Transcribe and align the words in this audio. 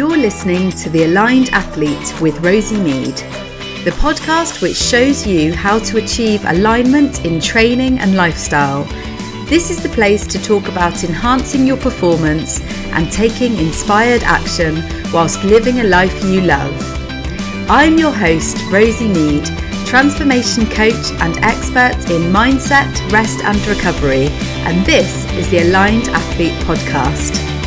You're 0.00 0.16
listening 0.16 0.70
to 0.70 0.88
The 0.88 1.04
Aligned 1.04 1.50
Athlete 1.50 2.22
with 2.22 2.40
Rosie 2.40 2.80
Mead, 2.80 3.16
the 3.84 3.94
podcast 3.98 4.62
which 4.62 4.74
shows 4.74 5.26
you 5.26 5.52
how 5.52 5.78
to 5.78 6.02
achieve 6.02 6.42
alignment 6.46 7.26
in 7.26 7.38
training 7.38 7.98
and 7.98 8.16
lifestyle. 8.16 8.84
This 9.44 9.70
is 9.70 9.82
the 9.82 9.90
place 9.90 10.26
to 10.28 10.42
talk 10.42 10.68
about 10.68 11.04
enhancing 11.04 11.66
your 11.66 11.76
performance 11.76 12.62
and 12.94 13.12
taking 13.12 13.58
inspired 13.58 14.22
action 14.22 14.82
whilst 15.12 15.44
living 15.44 15.80
a 15.80 15.84
life 15.84 16.24
you 16.24 16.40
love. 16.40 16.74
I'm 17.68 17.98
your 17.98 18.12
host, 18.12 18.56
Rosie 18.70 19.06
Mead, 19.06 19.44
transformation 19.84 20.64
coach 20.64 21.12
and 21.20 21.36
expert 21.44 22.08
in 22.10 22.32
mindset, 22.32 22.90
rest, 23.12 23.44
and 23.44 23.66
recovery, 23.66 24.28
and 24.64 24.82
this 24.86 25.26
is 25.32 25.50
the 25.50 25.58
Aligned 25.58 26.08
Athlete 26.08 26.58
Podcast. 26.64 27.59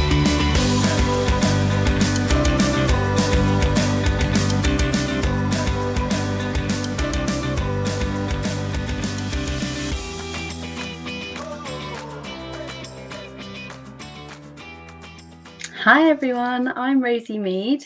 Hi 15.94 16.10
everyone, 16.10 16.74
I'm 16.76 17.04
Rosie 17.04 17.38
Mead, 17.38 17.86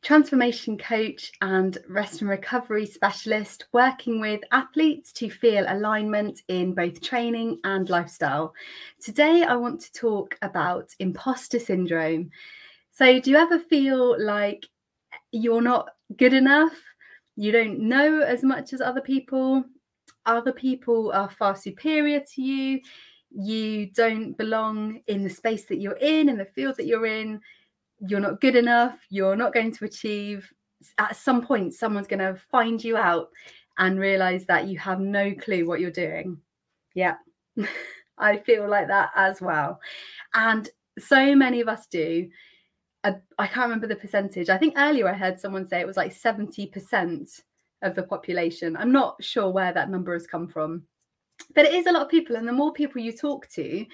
transformation 0.00 0.78
coach 0.78 1.32
and 1.42 1.76
rest 1.86 2.22
and 2.22 2.30
recovery 2.30 2.86
specialist, 2.86 3.66
working 3.74 4.22
with 4.22 4.40
athletes 4.52 5.12
to 5.12 5.28
feel 5.28 5.66
alignment 5.68 6.40
in 6.48 6.72
both 6.74 7.02
training 7.02 7.58
and 7.64 7.90
lifestyle. 7.90 8.54
Today, 9.02 9.42
I 9.42 9.54
want 9.56 9.82
to 9.82 9.92
talk 9.92 10.38
about 10.40 10.94
imposter 10.98 11.58
syndrome. 11.58 12.30
So, 12.90 13.20
do 13.20 13.30
you 13.30 13.36
ever 13.36 13.58
feel 13.58 14.18
like 14.18 14.66
you're 15.30 15.60
not 15.60 15.90
good 16.16 16.32
enough? 16.32 16.72
You 17.36 17.52
don't 17.52 17.80
know 17.80 18.20
as 18.22 18.42
much 18.42 18.72
as 18.72 18.80
other 18.80 19.02
people? 19.02 19.62
Other 20.24 20.52
people 20.52 21.12
are 21.12 21.28
far 21.28 21.54
superior 21.54 22.22
to 22.34 22.42
you 22.42 22.80
you 23.34 23.86
don't 23.86 24.36
belong 24.36 25.00
in 25.06 25.22
the 25.24 25.30
space 25.30 25.64
that 25.66 25.80
you're 25.80 25.98
in, 26.00 26.28
in 26.28 26.38
the 26.38 26.44
field 26.44 26.76
that 26.76 26.86
you're 26.86 27.06
in, 27.06 27.40
you're 28.00 28.20
not 28.20 28.40
good 28.40 28.56
enough, 28.56 28.98
you're 29.10 29.36
not 29.36 29.54
going 29.54 29.72
to 29.72 29.84
achieve. 29.84 30.52
At 30.98 31.16
some 31.16 31.42
point, 31.42 31.74
someone's 31.74 32.08
going 32.08 32.18
to 32.20 32.40
find 32.50 32.82
you 32.82 32.96
out 32.96 33.30
and 33.78 33.98
realize 33.98 34.44
that 34.46 34.66
you 34.66 34.78
have 34.78 35.00
no 35.00 35.32
clue 35.34 35.66
what 35.66 35.80
you're 35.80 35.90
doing. 35.90 36.38
Yeah, 36.94 37.16
I 38.18 38.38
feel 38.38 38.68
like 38.68 38.88
that 38.88 39.10
as 39.14 39.40
well. 39.40 39.80
And 40.34 40.68
so 40.98 41.34
many 41.34 41.60
of 41.60 41.68
us 41.68 41.86
do. 41.86 42.28
I, 43.04 43.16
I 43.38 43.46
can't 43.46 43.64
remember 43.64 43.88
the 43.88 43.96
percentage. 43.96 44.48
I 44.48 44.58
think 44.58 44.74
earlier 44.76 45.08
I 45.08 45.14
heard 45.14 45.40
someone 45.40 45.66
say 45.66 45.80
it 45.80 45.86
was 45.86 45.96
like 45.96 46.14
70% 46.14 47.40
of 47.82 47.94
the 47.94 48.02
population. 48.02 48.76
I'm 48.76 48.92
not 48.92 49.22
sure 49.22 49.50
where 49.50 49.72
that 49.72 49.90
number 49.90 50.12
has 50.12 50.26
come 50.26 50.46
from 50.46 50.84
but 51.54 51.64
it 51.64 51.74
is 51.74 51.86
a 51.86 51.92
lot 51.92 52.02
of 52.02 52.08
people 52.08 52.36
and 52.36 52.46
the 52.46 52.52
more 52.52 52.72
people 52.72 53.00
you 53.00 53.12
talk 53.12 53.48
to 53.48 53.84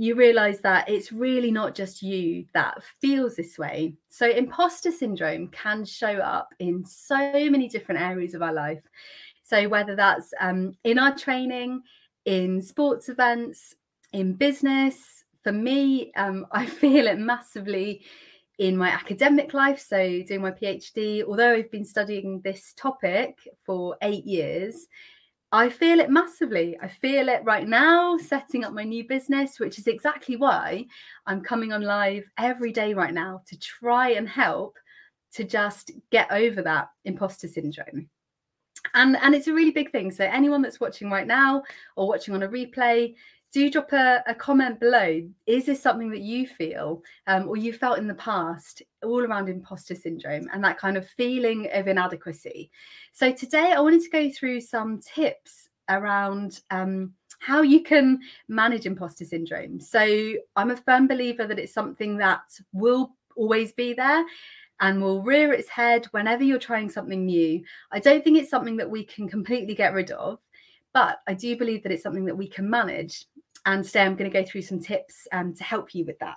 you 0.00 0.14
realize 0.14 0.60
that 0.60 0.88
it's 0.88 1.10
really 1.10 1.50
not 1.50 1.74
just 1.74 2.04
you 2.04 2.44
that 2.54 2.80
feels 3.00 3.34
this 3.34 3.58
way. 3.58 3.92
So 4.08 4.30
imposter 4.30 4.92
syndrome 4.92 5.48
can 5.48 5.84
show 5.84 6.18
up 6.18 6.54
in 6.60 6.86
so 6.86 7.32
many 7.32 7.66
different 7.68 8.00
areas 8.00 8.32
of 8.32 8.40
our 8.40 8.52
life. 8.52 8.82
So 9.42 9.68
whether 9.68 9.96
that's 9.96 10.32
um, 10.40 10.74
in 10.84 11.00
our 11.00 11.16
training 11.16 11.82
in 12.28 12.60
sports 12.60 13.08
events 13.08 13.74
in 14.12 14.34
business 14.34 15.24
for 15.42 15.50
me 15.50 16.12
um, 16.16 16.46
i 16.52 16.66
feel 16.66 17.06
it 17.06 17.18
massively 17.18 18.02
in 18.58 18.76
my 18.76 18.90
academic 18.90 19.54
life 19.54 19.78
so 19.80 20.22
doing 20.26 20.42
my 20.42 20.50
phd 20.50 21.24
although 21.24 21.52
i've 21.52 21.70
been 21.70 21.86
studying 21.86 22.40
this 22.42 22.74
topic 22.76 23.38
for 23.64 23.96
eight 24.02 24.26
years 24.26 24.88
I 25.50 25.70
feel 25.70 25.98
it 25.98 26.10
massively. 26.10 26.76
I 26.82 26.88
feel 26.88 27.28
it 27.30 27.42
right 27.42 27.66
now, 27.66 28.18
setting 28.18 28.64
up 28.64 28.74
my 28.74 28.84
new 28.84 29.06
business, 29.08 29.58
which 29.58 29.78
is 29.78 29.86
exactly 29.86 30.36
why 30.36 30.84
I'm 31.26 31.40
coming 31.40 31.72
on 31.72 31.82
live 31.82 32.24
every 32.36 32.70
day 32.70 32.92
right 32.92 33.14
now 33.14 33.42
to 33.46 33.58
try 33.58 34.10
and 34.10 34.28
help 34.28 34.76
to 35.32 35.44
just 35.44 35.92
get 36.10 36.30
over 36.30 36.60
that 36.62 36.90
imposter 37.06 37.48
syndrome. 37.48 38.10
And, 38.94 39.16
and 39.16 39.34
it's 39.34 39.46
a 39.46 39.54
really 39.54 39.70
big 39.70 39.90
thing. 39.90 40.10
So, 40.10 40.24
anyone 40.24 40.60
that's 40.62 40.80
watching 40.80 41.10
right 41.10 41.26
now 41.26 41.62
or 41.96 42.08
watching 42.08 42.34
on 42.34 42.42
a 42.42 42.48
replay, 42.48 43.14
do 43.52 43.70
drop 43.70 43.92
a, 43.92 44.22
a, 44.26 44.34
comment 44.34 44.78
below. 44.78 45.22
Is 45.46 45.66
this 45.66 45.82
something 45.82 46.10
that 46.10 46.20
you 46.20 46.46
feel 46.46 47.02
um, 47.26 47.48
or 47.48 47.56
you 47.56 47.72
felt 47.72 47.98
in 47.98 48.06
the 48.06 48.14
past 48.14 48.82
all 49.02 49.24
around 49.24 49.48
imposter 49.48 49.94
syndrome 49.94 50.48
and 50.52 50.62
that 50.64 50.78
kind 50.78 50.96
of 50.96 51.08
feeling 51.08 51.68
of 51.72 51.88
inadequacy? 51.88 52.70
So, 53.12 53.32
today 53.32 53.72
I 53.72 53.80
wanted 53.80 54.02
to 54.02 54.10
go 54.10 54.30
through 54.30 54.60
some 54.60 55.00
tips 55.00 55.68
around 55.88 56.60
um, 56.70 57.14
how 57.38 57.62
you 57.62 57.82
can 57.82 58.20
manage 58.48 58.84
imposter 58.84 59.24
syndrome. 59.24 59.80
So, 59.80 60.34
I'm 60.56 60.70
a 60.70 60.76
firm 60.76 61.08
believer 61.08 61.46
that 61.46 61.58
it's 61.58 61.74
something 61.74 62.18
that 62.18 62.42
will 62.72 63.14
always 63.36 63.72
be 63.72 63.94
there 63.94 64.24
and 64.80 65.02
will 65.02 65.22
rear 65.22 65.52
its 65.52 65.68
head 65.68 66.06
whenever 66.12 66.44
you're 66.44 66.58
trying 66.58 66.88
something 66.88 67.24
new. 67.24 67.62
I 67.90 67.98
don't 67.98 68.22
think 68.22 68.38
it's 68.38 68.50
something 68.50 68.76
that 68.76 68.90
we 68.90 69.04
can 69.04 69.28
completely 69.28 69.74
get 69.74 69.92
rid 69.92 70.10
of 70.12 70.38
but 70.94 71.18
I 71.26 71.34
do 71.34 71.56
believe 71.56 71.82
that 71.82 71.92
it's 71.92 72.02
something 72.02 72.24
that 72.26 72.36
we 72.36 72.48
can 72.48 72.68
manage. 72.68 73.26
And 73.66 73.84
today 73.84 74.02
I'm 74.02 74.16
going 74.16 74.30
to 74.30 74.42
go 74.42 74.44
through 74.44 74.62
some 74.62 74.80
tips 74.80 75.26
um, 75.32 75.54
to 75.54 75.64
help 75.64 75.94
you 75.94 76.04
with 76.04 76.18
that. 76.20 76.36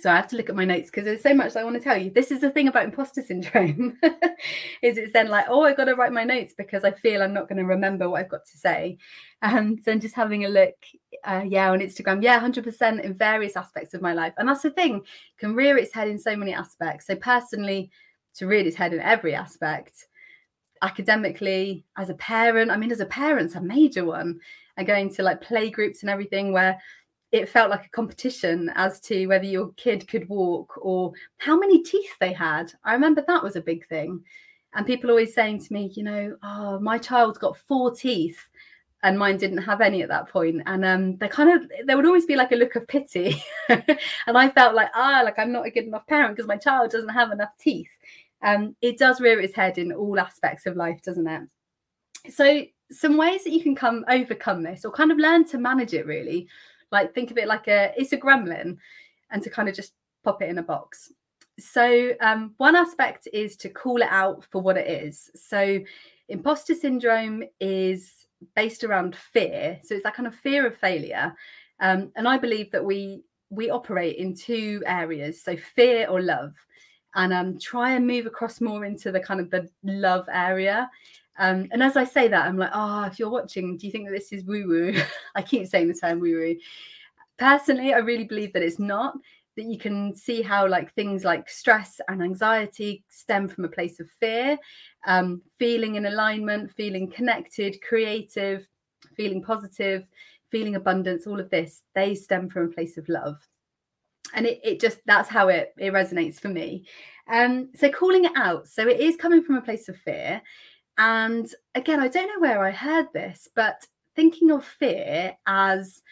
So 0.00 0.10
I 0.10 0.16
have 0.16 0.28
to 0.28 0.36
look 0.36 0.48
at 0.48 0.54
my 0.54 0.64
notes 0.64 0.90
because 0.90 1.04
there's 1.04 1.22
so 1.22 1.34
much 1.34 1.56
I 1.56 1.64
want 1.64 1.76
to 1.76 1.82
tell 1.82 1.96
you. 1.96 2.10
This 2.10 2.30
is 2.30 2.40
the 2.40 2.50
thing 2.50 2.68
about 2.68 2.84
imposter 2.84 3.22
syndrome, 3.22 3.98
is 4.82 4.98
it's 4.98 5.12
then 5.12 5.28
like, 5.28 5.46
oh, 5.48 5.62
I've 5.62 5.76
got 5.76 5.86
to 5.86 5.94
write 5.94 6.12
my 6.12 6.24
notes 6.24 6.54
because 6.56 6.84
I 6.84 6.90
feel 6.90 7.22
I'm 7.22 7.32
not 7.32 7.48
going 7.48 7.58
to 7.58 7.64
remember 7.64 8.08
what 8.08 8.20
I've 8.20 8.28
got 8.28 8.44
to 8.44 8.58
say. 8.58 8.98
And 9.42 9.80
so 9.82 9.92
I'm 9.92 10.00
just 10.00 10.14
having 10.14 10.44
a 10.44 10.48
look, 10.48 10.74
uh, 11.24 11.42
yeah, 11.46 11.70
on 11.70 11.80
Instagram, 11.80 12.22
yeah, 12.22 12.40
100% 12.40 13.02
in 13.02 13.14
various 13.14 13.56
aspects 13.56 13.94
of 13.94 14.02
my 14.02 14.12
life. 14.12 14.34
And 14.36 14.48
that's 14.48 14.62
the 14.62 14.70
thing, 14.70 15.02
can 15.38 15.54
rear 15.54 15.78
its 15.78 15.94
head 15.94 16.08
in 16.08 16.18
so 16.18 16.36
many 16.36 16.52
aspects. 16.52 17.06
So 17.06 17.16
personally, 17.16 17.90
to 18.34 18.46
rear 18.46 18.66
its 18.66 18.76
head 18.76 18.92
in 18.92 19.00
every 19.00 19.34
aspect, 19.34 20.06
academically, 20.82 21.84
as 21.96 22.10
a 22.10 22.14
parent, 22.14 22.70
I 22.70 22.76
mean, 22.76 22.92
as 22.92 23.00
a 23.00 23.06
parent, 23.06 23.46
it's 23.46 23.54
a 23.54 23.60
major 23.60 24.04
one 24.04 24.40
and 24.76 24.86
going 24.86 25.12
to 25.14 25.22
like 25.22 25.40
play 25.40 25.70
groups 25.70 26.02
and 26.02 26.10
everything 26.10 26.52
where 26.52 26.78
it 27.32 27.48
felt 27.48 27.70
like 27.70 27.84
a 27.84 27.90
competition 27.90 28.70
as 28.74 29.00
to 29.00 29.26
whether 29.26 29.44
your 29.44 29.72
kid 29.72 30.08
could 30.08 30.28
walk 30.28 30.78
or 30.80 31.12
how 31.36 31.58
many 31.58 31.82
teeth 31.82 32.16
they 32.20 32.32
had. 32.32 32.72
I 32.84 32.94
remember 32.94 33.22
that 33.26 33.42
was 33.42 33.56
a 33.56 33.60
big 33.60 33.86
thing. 33.88 34.22
And 34.74 34.86
people 34.86 35.10
always 35.10 35.34
saying 35.34 35.64
to 35.64 35.72
me, 35.72 35.90
you 35.94 36.02
know, 36.02 36.36
oh, 36.42 36.78
my 36.78 36.98
child's 36.98 37.38
got 37.38 37.56
four 37.56 37.94
teeth 37.94 38.38
and 39.02 39.18
mine 39.18 39.36
didn't 39.36 39.58
have 39.58 39.80
any 39.80 40.02
at 40.02 40.08
that 40.08 40.28
point. 40.28 40.62
And 40.66 40.84
um, 40.84 41.16
they 41.16 41.28
kind 41.28 41.50
of, 41.50 41.70
there 41.86 41.96
would 41.96 42.06
always 42.06 42.26
be 42.26 42.36
like 42.36 42.52
a 42.52 42.56
look 42.56 42.76
of 42.76 42.88
pity. 42.88 43.42
and 43.68 43.98
I 44.26 44.48
felt 44.50 44.74
like, 44.74 44.90
ah, 44.94 45.22
like 45.24 45.38
I'm 45.38 45.52
not 45.52 45.66
a 45.66 45.70
good 45.70 45.84
enough 45.84 46.06
parent 46.06 46.36
because 46.36 46.48
my 46.48 46.56
child 46.56 46.90
doesn't 46.90 47.08
have 47.10 47.30
enough 47.30 47.52
teeth. 47.58 47.90
Um, 48.42 48.76
it 48.80 48.98
does 48.98 49.20
rear 49.20 49.40
its 49.40 49.54
head 49.54 49.78
in 49.78 49.92
all 49.92 50.18
aspects 50.18 50.66
of 50.66 50.76
life, 50.76 51.00
doesn't 51.02 51.26
it? 51.26 51.42
So 52.30 52.62
some 52.90 53.16
ways 53.16 53.44
that 53.44 53.52
you 53.52 53.62
can 53.62 53.74
come 53.74 54.04
overcome 54.08 54.62
this 54.62 54.84
or 54.84 54.92
kind 54.92 55.12
of 55.12 55.18
learn 55.18 55.44
to 55.46 55.58
manage 55.58 55.94
it 55.94 56.06
really. 56.06 56.48
Like 56.90 57.14
think 57.14 57.30
of 57.30 57.38
it 57.38 57.48
like 57.48 57.68
a 57.68 57.92
it's 57.96 58.12
a 58.12 58.16
gremlin 58.16 58.76
and 59.30 59.42
to 59.42 59.50
kind 59.50 59.68
of 59.68 59.74
just 59.74 59.92
pop 60.24 60.42
it 60.42 60.48
in 60.48 60.58
a 60.58 60.62
box. 60.62 61.12
So 61.58 62.12
um, 62.20 62.54
one 62.58 62.76
aspect 62.76 63.28
is 63.32 63.56
to 63.58 63.68
call 63.68 64.00
it 64.00 64.08
out 64.10 64.44
for 64.44 64.62
what 64.62 64.76
it 64.76 64.88
is. 64.88 65.30
So 65.34 65.80
imposter 66.28 66.74
syndrome 66.74 67.42
is 67.60 68.26
based 68.54 68.84
around 68.84 69.16
fear. 69.16 69.78
So 69.82 69.94
it's 69.94 70.04
that 70.04 70.14
kind 70.14 70.28
of 70.28 70.34
fear 70.34 70.66
of 70.66 70.78
failure. 70.78 71.34
Um, 71.80 72.10
and 72.16 72.26
i 72.26 72.36
believe 72.38 72.70
that 72.72 72.84
we 72.84 73.22
we 73.50 73.70
operate 73.70 74.16
in 74.16 74.34
two 74.34 74.82
areas. 74.86 75.42
So 75.42 75.56
fear 75.56 76.06
or 76.08 76.20
love 76.20 76.54
and 77.18 77.32
um, 77.32 77.58
try 77.58 77.92
and 77.92 78.06
move 78.06 78.24
across 78.24 78.62
more 78.62 78.86
into 78.86 79.12
the 79.12 79.20
kind 79.20 79.40
of 79.40 79.50
the 79.50 79.68
love 79.82 80.26
area 80.32 80.88
um, 81.38 81.68
and 81.70 81.82
as 81.82 81.96
I 81.96 82.04
say 82.04 82.26
that, 82.28 82.46
I'm 82.46 82.56
like, 82.56 82.72
oh, 82.74 83.04
if 83.04 83.18
you're 83.18 83.30
watching, 83.30 83.76
do 83.76 83.86
you 83.86 83.92
think 83.92 84.06
that 84.06 84.12
this 84.12 84.32
is 84.32 84.44
woo 84.44 84.66
woo? 84.66 84.94
I 85.36 85.42
keep 85.42 85.66
saying 85.66 85.88
the 85.88 85.94
term 85.94 86.20
woo 86.20 86.36
woo. 86.36 86.56
Personally, 87.38 87.94
I 87.94 87.98
really 87.98 88.24
believe 88.24 88.52
that 88.52 88.62
it's 88.62 88.80
not. 88.80 89.14
That 89.56 89.66
you 89.66 89.78
can 89.78 90.14
see 90.14 90.42
how 90.42 90.68
like 90.68 90.94
things 90.94 91.24
like 91.24 91.48
stress 91.48 92.00
and 92.08 92.22
anxiety 92.22 93.04
stem 93.08 93.48
from 93.48 93.64
a 93.64 93.68
place 93.68 93.98
of 93.98 94.08
fear, 94.20 94.56
um, 95.06 95.42
feeling 95.58 95.96
in 95.96 96.06
alignment, 96.06 96.72
feeling 96.72 97.10
connected, 97.10 97.80
creative, 97.82 98.68
feeling 99.16 99.42
positive, 99.42 100.06
feeling 100.50 100.76
abundance. 100.76 101.26
All 101.26 101.40
of 101.40 101.50
this 101.50 101.82
they 101.94 102.14
stem 102.14 102.48
from 102.48 102.66
a 102.66 102.72
place 102.72 102.98
of 102.98 103.08
love, 103.08 103.36
and 104.34 104.46
it, 104.46 104.60
it 104.62 104.80
just 104.80 104.98
that's 105.06 105.28
how 105.28 105.48
it 105.48 105.74
it 105.78 105.92
resonates 105.92 106.40
for 106.40 106.48
me. 106.48 106.86
Um, 107.30 107.70
so 107.74 107.90
calling 107.90 108.24
it 108.24 108.32
out. 108.36 108.68
So 108.68 108.88
it 108.88 109.00
is 109.00 109.16
coming 109.16 109.42
from 109.42 109.56
a 109.56 109.62
place 109.62 109.88
of 109.88 109.96
fear 109.96 110.40
and 110.96 111.48
again, 111.74 112.00
I 112.00 112.08
don't 112.08 112.26
know 112.26 112.40
where 112.40 112.64
I 112.64 112.70
heard 112.72 113.06
this, 113.12 113.48
but 113.54 113.86
thinking 114.16 114.50
of 114.50 114.64
fear 114.64 115.36
as 115.46 116.02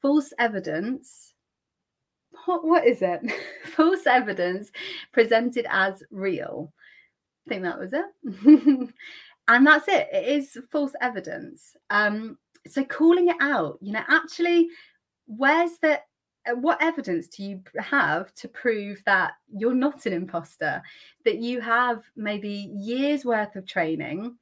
false 0.00 0.32
evidence 0.38 1.28
what, 2.48 2.64
what 2.64 2.86
is 2.86 3.02
it? 3.02 3.20
False 3.64 4.06
evidence 4.06 4.70
presented 5.12 5.66
as 5.68 6.02
real. 6.10 6.72
I 7.46 7.50
think 7.50 7.62
that 7.62 7.78
was 7.78 7.92
it. 7.92 8.04
and 9.48 9.66
that's 9.66 9.88
it. 9.88 10.08
It 10.12 10.28
is 10.28 10.58
false 10.70 10.92
evidence. 11.00 11.76
Um, 11.90 12.38
so 12.66 12.84
calling 12.84 13.28
it 13.28 13.36
out, 13.40 13.78
you 13.80 13.92
know, 13.92 14.02
actually, 14.08 14.68
where's 15.26 15.78
the 15.78 16.00
Uh, 16.48 16.54
what 16.56 16.82
evidence 16.82 17.28
do 17.28 17.42
you 17.42 17.62
have 17.78 18.32
to 18.34 18.48
prove 18.48 19.02
that 19.06 19.32
you're 19.52 19.74
not 19.74 20.06
an 20.06 20.12
imposter? 20.12 20.82
That 21.24 21.38
you 21.38 21.60
have 21.60 22.02
maybe 22.16 22.70
years 22.74 23.24
worth 23.24 23.56
of 23.56 23.66
training 23.66 24.36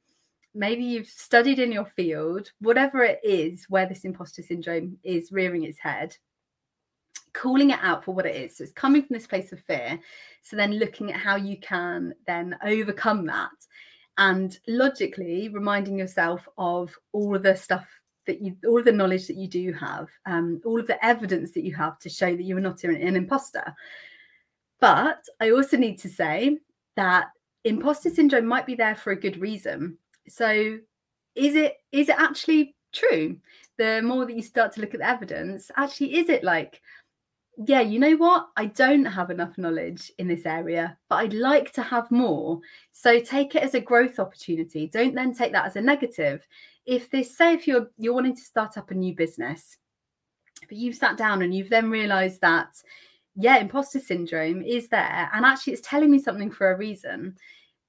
maybe 0.53 0.83
you've 0.83 1.07
studied 1.07 1.59
in 1.59 1.71
your 1.71 1.85
field 1.85 2.49
whatever 2.61 3.03
it 3.03 3.19
is 3.23 3.67
where 3.69 3.85
this 3.85 4.05
imposter 4.05 4.41
syndrome 4.41 4.97
is 5.03 5.31
rearing 5.31 5.63
its 5.63 5.77
head 5.77 6.17
calling 7.37 7.69
it 7.69 7.79
out 7.83 8.03
for 8.03 8.13
what 8.13 8.25
it 8.25 8.35
is. 8.35 8.57
So 8.57 8.63
it's 8.63 8.73
coming 8.73 9.03
from 9.03 9.13
this 9.13 9.27
place 9.27 9.51
of 9.51 9.59
fear. 9.61 9.99
So 10.41 10.55
then 10.55 10.73
looking 10.79 11.13
at 11.13 11.19
how 11.19 11.35
you 11.35 11.59
can 11.59 12.15
then 12.25 12.57
overcome 12.63 13.27
that 13.27 13.51
and 14.17 14.57
logically 14.67 15.49
reminding 15.49 15.99
yourself 15.99 16.47
of 16.57 16.97
all 17.11 17.35
of 17.35 17.43
the 17.43 17.55
stuff 17.55 17.87
that 18.27 18.41
you 18.41 18.55
all 18.67 18.79
of 18.79 18.85
the 18.85 18.91
knowledge 18.91 19.27
that 19.27 19.37
you 19.37 19.47
do 19.47 19.73
have 19.73 20.07
um, 20.25 20.61
all 20.65 20.79
of 20.79 20.87
the 20.87 21.03
evidence 21.03 21.51
that 21.51 21.65
you 21.65 21.75
have 21.75 21.97
to 21.99 22.09
show 22.09 22.35
that 22.35 22.43
you 22.43 22.55
are 22.57 22.61
not 22.61 22.83
an, 22.83 22.95
an 22.95 23.15
imposter. 23.15 23.73
But 24.79 25.25
i 25.41 25.49
also 25.49 25.75
need 25.75 25.97
to 25.99 26.09
say 26.09 26.59
that 26.95 27.29
imposter 27.63 28.09
syndrome 28.09 28.45
might 28.45 28.65
be 28.65 28.75
there 28.75 28.95
for 28.95 29.11
a 29.11 29.19
good 29.19 29.37
reason. 29.37 29.97
So 30.27 30.77
is 31.35 31.55
it 31.55 31.77
is 31.91 32.09
it 32.09 32.19
actually 32.19 32.75
true? 32.93 33.37
The 33.77 34.01
more 34.01 34.25
that 34.25 34.35
you 34.35 34.41
start 34.41 34.73
to 34.73 34.81
look 34.81 34.93
at 34.93 34.99
the 34.99 35.09
evidence 35.09 35.71
actually 35.75 36.17
is 36.17 36.29
it 36.29 36.43
like 36.43 36.81
yeah, 37.65 37.81
you 37.81 37.99
know 37.99 38.15
what? 38.15 38.49
I 38.55 38.65
don't 38.67 39.05
have 39.05 39.31
enough 39.31 39.57
knowledge 39.57 40.11
in 40.19 40.27
this 40.27 40.45
area, 40.45 40.97
but 41.09 41.15
I'd 41.15 41.33
like 41.33 41.71
to 41.73 41.81
have 41.81 42.11
more. 42.11 42.59
So 42.91 43.19
take 43.19 43.55
it 43.55 43.63
as 43.63 43.73
a 43.73 43.81
growth 43.81 44.19
opportunity. 44.19 44.87
Don't 44.87 45.15
then 45.15 45.33
take 45.33 45.53
that 45.53 45.65
as 45.65 45.75
a 45.75 45.81
negative 45.81 46.45
if 46.87 47.11
this 47.11 47.37
say 47.37 47.53
if 47.53 47.67
you're 47.67 47.91
you're 47.97 48.13
wanting 48.13 48.35
to 48.35 48.41
start 48.41 48.77
up 48.77 48.89
a 48.89 48.95
new 48.95 49.13
business 49.13 49.77
but 50.67 50.77
you've 50.77 50.95
sat 50.95 51.17
down 51.17 51.43
and 51.43 51.53
you've 51.53 51.69
then 51.69 51.91
realized 51.91 52.41
that 52.41 52.69
yeah 53.35 53.57
imposter 53.57 53.99
syndrome 53.99 54.63
is 54.63 54.87
there 54.87 55.29
and 55.33 55.45
actually 55.45 55.73
it's 55.73 55.87
telling 55.87 56.09
me 56.09 56.17
something 56.17 56.49
for 56.49 56.71
a 56.71 56.77
reason 56.77 57.35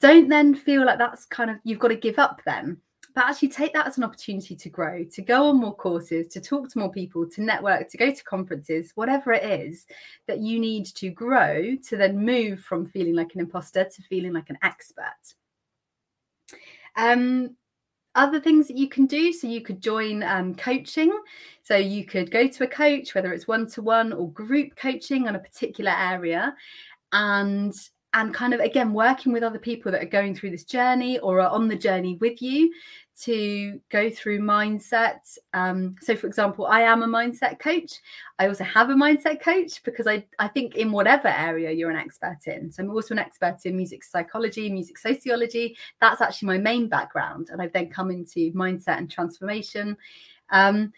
don't 0.00 0.28
then 0.28 0.54
feel 0.54 0.84
like 0.84 0.98
that's 0.98 1.24
kind 1.24 1.48
of 1.48 1.56
you've 1.64 1.78
got 1.78 1.88
to 1.88 1.96
give 1.96 2.18
up 2.18 2.42
then 2.44 2.76
but 3.18 3.26
actually 3.26 3.48
take 3.48 3.72
that 3.72 3.84
as 3.84 3.98
an 3.98 4.04
opportunity 4.04 4.54
to 4.54 4.68
grow 4.68 5.02
to 5.02 5.22
go 5.22 5.48
on 5.48 5.56
more 5.56 5.74
courses 5.74 6.28
to 6.28 6.40
talk 6.40 6.68
to 6.68 6.78
more 6.78 6.92
people 6.92 7.28
to 7.28 7.42
network 7.42 7.90
to 7.90 7.96
go 7.96 8.12
to 8.12 8.22
conferences 8.22 8.92
whatever 8.94 9.32
it 9.32 9.42
is 9.42 9.86
that 10.28 10.38
you 10.38 10.60
need 10.60 10.86
to 10.86 11.10
grow 11.10 11.74
to 11.84 11.96
then 11.96 12.16
move 12.16 12.60
from 12.60 12.86
feeling 12.86 13.16
like 13.16 13.34
an 13.34 13.40
imposter 13.40 13.82
to 13.82 14.02
feeling 14.02 14.32
like 14.32 14.50
an 14.50 14.58
expert 14.62 15.34
um 16.94 17.50
other 18.14 18.40
things 18.40 18.66
that 18.66 18.76
you 18.76 18.88
can 18.88 19.06
do. 19.06 19.32
So 19.32 19.46
you 19.46 19.60
could 19.60 19.80
join 19.80 20.24
um, 20.24 20.52
coaching. 20.52 21.16
So 21.62 21.76
you 21.76 22.04
could 22.04 22.32
go 22.32 22.48
to 22.48 22.64
a 22.64 22.66
coach, 22.66 23.14
whether 23.14 23.32
it's 23.32 23.46
one 23.46 23.68
to 23.68 23.82
one 23.82 24.12
or 24.12 24.32
group 24.32 24.74
coaching 24.74 25.28
on 25.28 25.36
a 25.36 25.38
particular 25.38 25.92
area, 25.92 26.56
and 27.12 27.72
and 28.14 28.32
kind 28.32 28.54
of 28.54 28.60
again 28.60 28.92
working 28.92 29.32
with 29.32 29.42
other 29.42 29.58
people 29.58 29.92
that 29.92 30.02
are 30.02 30.06
going 30.06 30.34
through 30.34 30.50
this 30.50 30.64
journey 30.64 31.18
or 31.18 31.40
are 31.40 31.50
on 31.50 31.68
the 31.68 31.76
journey 31.76 32.16
with 32.20 32.40
you 32.40 32.72
to 33.22 33.80
go 33.90 34.10
through 34.10 34.40
mindset. 34.40 35.36
Um, 35.52 35.96
so, 36.00 36.14
for 36.14 36.26
example, 36.26 36.66
I 36.66 36.82
am 36.82 37.02
a 37.02 37.06
mindset 37.06 37.58
coach. 37.58 38.00
I 38.38 38.46
also 38.46 38.64
have 38.64 38.90
a 38.90 38.94
mindset 38.94 39.40
coach 39.40 39.82
because 39.82 40.06
I, 40.06 40.24
I 40.38 40.48
think 40.48 40.76
in 40.76 40.92
whatever 40.92 41.28
area 41.28 41.72
you're 41.72 41.90
an 41.90 41.96
expert 41.96 42.38
in. 42.46 42.70
So, 42.70 42.82
I'm 42.82 42.90
also 42.90 43.14
an 43.14 43.18
expert 43.18 43.58
in 43.64 43.76
music 43.76 44.04
psychology, 44.04 44.70
music 44.70 44.98
sociology. 44.98 45.76
That's 46.00 46.20
actually 46.20 46.46
my 46.48 46.58
main 46.58 46.88
background. 46.88 47.48
And 47.50 47.60
I've 47.60 47.72
then 47.72 47.90
come 47.90 48.10
into 48.10 48.52
mindset 48.52 48.98
and 48.98 49.10
transformation. 49.10 49.96
Um, 50.50 50.92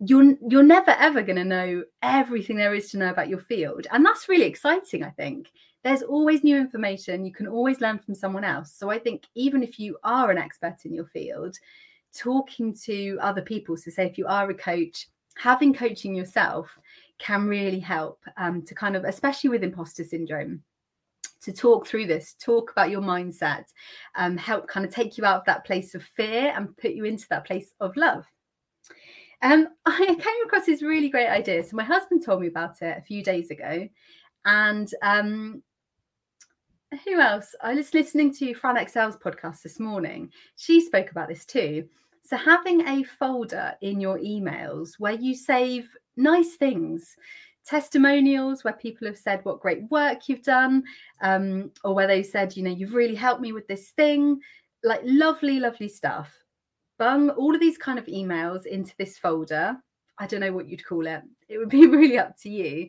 you're 0.00 0.36
you're 0.48 0.62
never 0.62 0.92
ever 0.92 1.22
going 1.22 1.36
to 1.36 1.44
know 1.44 1.82
everything 2.02 2.56
there 2.56 2.74
is 2.74 2.90
to 2.90 2.98
know 2.98 3.10
about 3.10 3.28
your 3.28 3.40
field 3.40 3.86
and 3.90 4.04
that's 4.04 4.28
really 4.28 4.46
exciting 4.46 5.02
i 5.02 5.10
think 5.10 5.50
there's 5.84 6.02
always 6.02 6.42
new 6.42 6.56
information. 6.56 7.24
You 7.24 7.32
can 7.32 7.46
always 7.46 7.80
learn 7.80 7.98
from 7.98 8.14
someone 8.14 8.44
else. 8.44 8.72
So 8.72 8.90
I 8.90 8.98
think 8.98 9.24
even 9.34 9.62
if 9.62 9.78
you 9.78 9.96
are 10.04 10.30
an 10.30 10.38
expert 10.38 10.76
in 10.84 10.92
your 10.92 11.06
field, 11.06 11.56
talking 12.14 12.74
to 12.84 13.18
other 13.20 13.42
people, 13.42 13.76
so 13.76 13.90
say 13.90 14.06
if 14.06 14.18
you 14.18 14.26
are 14.26 14.50
a 14.50 14.54
coach, 14.54 15.08
having 15.36 15.72
coaching 15.72 16.14
yourself 16.14 16.78
can 17.18 17.46
really 17.46 17.78
help 17.78 18.20
um, 18.36 18.62
to 18.62 18.74
kind 18.74 18.96
of, 18.96 19.04
especially 19.04 19.50
with 19.50 19.62
imposter 19.62 20.04
syndrome, 20.04 20.62
to 21.40 21.52
talk 21.52 21.86
through 21.86 22.06
this, 22.06 22.34
talk 22.40 22.72
about 22.72 22.90
your 22.90 23.00
mindset, 23.00 23.64
um, 24.16 24.36
help 24.36 24.66
kind 24.66 24.84
of 24.84 24.92
take 24.92 25.16
you 25.16 25.24
out 25.24 25.36
of 25.38 25.44
that 25.46 25.64
place 25.64 25.94
of 25.94 26.02
fear 26.02 26.52
and 26.56 26.76
put 26.76 26.90
you 26.90 27.04
into 27.04 27.26
that 27.30 27.46
place 27.46 27.72
of 27.78 27.96
love. 27.96 28.24
Um, 29.42 29.68
I 29.86 30.06
came 30.06 30.46
across 30.46 30.66
this 30.66 30.82
really 30.82 31.08
great 31.08 31.28
idea. 31.28 31.64
So 31.64 31.76
my 31.76 31.84
husband 31.84 32.24
told 32.24 32.40
me 32.40 32.48
about 32.48 32.82
it 32.82 32.98
a 32.98 33.02
few 33.02 33.22
days 33.22 33.50
ago, 33.50 33.88
and 34.44 34.88
um, 35.02 35.62
who 37.04 37.20
else? 37.20 37.54
I 37.62 37.74
was 37.74 37.92
listening 37.92 38.32
to 38.34 38.54
Fran 38.54 38.76
Excel's 38.76 39.16
podcast 39.16 39.62
this 39.62 39.78
morning. 39.78 40.32
She 40.56 40.80
spoke 40.80 41.10
about 41.10 41.28
this 41.28 41.44
too. 41.44 41.88
So 42.22 42.36
having 42.36 42.86
a 42.86 43.04
folder 43.04 43.74
in 43.80 44.00
your 44.00 44.18
emails 44.18 44.92
where 44.98 45.12
you 45.12 45.34
save 45.34 45.88
nice 46.16 46.56
things, 46.56 47.16
testimonials 47.64 48.64
where 48.64 48.74
people 48.74 49.06
have 49.06 49.18
said 49.18 49.44
what 49.44 49.60
great 49.60 49.82
work 49.90 50.28
you've 50.28 50.42
done, 50.42 50.84
um, 51.22 51.70
or 51.84 51.94
where 51.94 52.06
they've 52.06 52.26
said, 52.26 52.56
you 52.56 52.62
know, 52.62 52.70
you've 52.70 52.94
really 52.94 53.14
helped 53.14 53.40
me 53.40 53.52
with 53.52 53.66
this 53.68 53.90
thing, 53.90 54.40
like 54.82 55.00
lovely, 55.04 55.60
lovely 55.60 55.88
stuff. 55.88 56.34
Bung 56.98 57.30
all 57.30 57.54
of 57.54 57.60
these 57.60 57.78
kind 57.78 57.98
of 57.98 58.06
emails 58.06 58.66
into 58.66 58.94
this 58.98 59.18
folder. 59.18 59.76
I 60.18 60.26
don't 60.26 60.40
know 60.40 60.52
what 60.52 60.68
you'd 60.68 60.84
call 60.84 61.06
it. 61.06 61.22
It 61.48 61.58
would 61.58 61.68
be 61.68 61.86
really 61.86 62.18
up 62.18 62.36
to 62.42 62.50
you. 62.50 62.88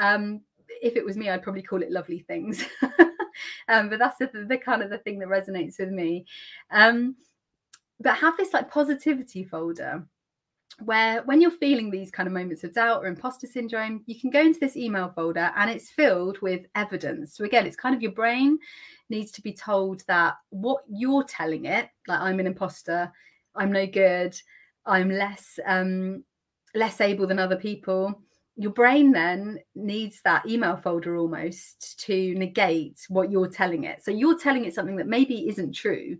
Um, 0.00 0.42
if 0.80 0.96
it 0.96 1.04
was 1.04 1.16
me, 1.16 1.28
I'd 1.28 1.42
probably 1.42 1.62
call 1.62 1.82
it 1.82 1.90
lovely 1.90 2.20
things. 2.20 2.64
um, 3.68 3.88
but 3.88 3.98
that's 3.98 4.18
the, 4.18 4.46
the, 4.48 4.58
kind 4.58 4.82
of 4.82 4.90
the 4.90 4.98
thing 4.98 5.18
that 5.18 5.28
resonates 5.28 5.78
with 5.78 5.90
me. 5.90 6.24
Um, 6.70 7.16
but 8.00 8.16
have 8.16 8.36
this 8.36 8.52
like 8.52 8.70
positivity 8.70 9.44
folder 9.44 10.06
where 10.84 11.22
when 11.24 11.40
you're 11.40 11.50
feeling 11.50 11.90
these 11.90 12.10
kind 12.10 12.28
of 12.28 12.32
moments 12.32 12.62
of 12.62 12.72
doubt 12.72 13.02
or 13.02 13.08
imposter 13.08 13.48
syndrome, 13.48 14.02
you 14.06 14.18
can 14.20 14.30
go 14.30 14.40
into 14.40 14.60
this 14.60 14.76
email 14.76 15.10
folder 15.14 15.50
and 15.56 15.70
it's 15.70 15.90
filled 15.90 16.40
with 16.40 16.66
evidence. 16.76 17.36
So 17.36 17.44
again, 17.44 17.66
it's 17.66 17.76
kind 17.76 17.96
of 17.96 18.02
your 18.02 18.12
brain 18.12 18.58
needs 19.10 19.32
to 19.32 19.42
be 19.42 19.52
told 19.52 20.04
that 20.06 20.34
what 20.50 20.84
you're 20.88 21.24
telling 21.24 21.64
it, 21.64 21.88
like 22.06 22.20
I'm 22.20 22.38
an 22.38 22.46
imposter, 22.46 23.10
I'm 23.58 23.72
no 23.72 23.86
good, 23.86 24.40
I'm 24.86 25.10
less 25.10 25.58
um 25.66 26.24
less 26.74 27.00
able 27.00 27.26
than 27.26 27.38
other 27.38 27.56
people 27.56 28.22
your 28.58 28.72
brain 28.72 29.12
then 29.12 29.60
needs 29.76 30.20
that 30.22 30.44
email 30.44 30.76
folder 30.76 31.16
almost 31.16 32.00
to 32.00 32.34
negate 32.34 32.98
what 33.08 33.30
you're 33.30 33.46
telling 33.48 33.84
it. 33.84 34.04
So 34.04 34.10
you're 34.10 34.36
telling 34.36 34.64
it 34.64 34.74
something 34.74 34.96
that 34.96 35.06
maybe 35.06 35.48
isn't 35.48 35.76
true. 35.76 36.18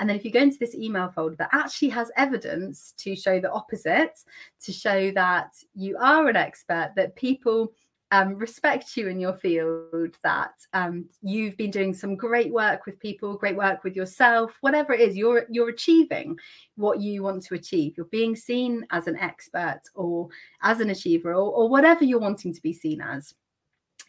And 0.00 0.08
then 0.08 0.16
if 0.16 0.24
you 0.24 0.32
go 0.32 0.40
into 0.40 0.58
this 0.58 0.74
email 0.74 1.12
folder 1.14 1.36
that 1.36 1.50
actually 1.52 1.90
has 1.90 2.10
evidence 2.16 2.92
to 2.98 3.14
show 3.14 3.38
the 3.38 3.52
opposite, 3.52 4.18
to 4.64 4.72
show 4.72 5.12
that 5.12 5.52
you 5.74 5.96
are 5.98 6.26
an 6.26 6.34
expert, 6.34 6.92
that 6.96 7.14
people 7.14 7.72
um, 8.12 8.36
respect 8.36 8.96
you 8.96 9.08
in 9.08 9.18
your 9.18 9.34
field, 9.34 10.14
that 10.22 10.52
um, 10.72 11.06
you've 11.22 11.56
been 11.56 11.72
doing 11.72 11.92
some 11.92 12.14
great 12.14 12.52
work 12.52 12.86
with 12.86 13.00
people, 13.00 13.36
great 13.36 13.56
work 13.56 13.82
with 13.82 13.96
yourself, 13.96 14.56
whatever 14.60 14.92
it 14.92 15.00
is, 15.00 15.16
you're 15.16 15.46
you're 15.50 15.70
achieving 15.70 16.38
what 16.76 17.00
you 17.00 17.22
want 17.22 17.42
to 17.44 17.54
achieve. 17.54 17.94
You're 17.96 18.06
being 18.06 18.36
seen 18.36 18.86
as 18.90 19.08
an 19.08 19.16
expert 19.16 19.80
or 19.94 20.28
as 20.62 20.80
an 20.80 20.90
achiever 20.90 21.32
or, 21.32 21.52
or 21.52 21.68
whatever 21.68 22.04
you're 22.04 22.20
wanting 22.20 22.54
to 22.54 22.62
be 22.62 22.72
seen 22.72 23.00
as. 23.00 23.34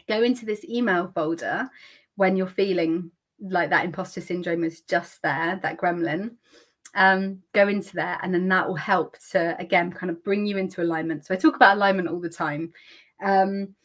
Go 0.08 0.22
into 0.22 0.46
this 0.46 0.64
email 0.66 1.12
folder 1.14 1.68
when 2.16 2.36
you're 2.36 2.48
feeling 2.48 3.12
like 3.40 3.70
that 3.72 3.86
imposter 3.86 4.22
syndrome 4.22 4.64
is 4.64 4.82
just 4.82 5.22
there, 5.24 5.60
that 5.64 5.78
gremlin. 5.78 6.36
Um, 6.96 7.42
go 7.54 7.68
into 7.68 7.96
there, 7.96 8.18
and 8.22 8.34
then 8.34 8.48
that 8.50 8.68
will 8.68 8.76
help 8.76 9.18
to 9.32 9.60
again 9.60 9.92
kind 9.92 10.12
of 10.12 10.24
bring 10.24 10.46
you 10.46 10.58
into 10.58 10.84
alignment. 10.84 11.26
So 11.26 11.34
I 11.34 11.38
talk 11.38 11.56
about 11.56 11.78
alignment 11.78 12.10
all 12.10 12.22
the 12.22 12.30
time. 12.30 12.74
Um, 13.24 13.76